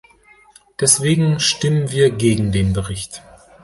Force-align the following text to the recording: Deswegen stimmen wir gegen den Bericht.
Deswegen 0.79 1.39
stimmen 1.39 1.91
wir 1.91 2.09
gegen 2.09 2.51
den 2.51 2.73
Bericht. 2.73 3.21